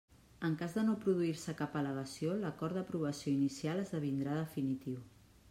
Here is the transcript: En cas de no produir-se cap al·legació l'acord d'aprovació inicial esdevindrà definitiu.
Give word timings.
En 0.47 0.53
cas 0.61 0.77
de 0.77 0.83
no 0.87 0.95
produir-se 1.03 1.55
cap 1.59 1.75
al·legació 1.81 2.39
l'acord 2.45 2.79
d'aprovació 2.81 3.35
inicial 3.37 3.85
esdevindrà 3.85 4.41
definitiu. 4.41 4.99